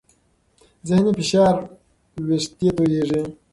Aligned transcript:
ذهني 0.87 1.11
فشار 1.17 1.55
وېښتې 2.27 2.69
تویېږي. 2.75 3.21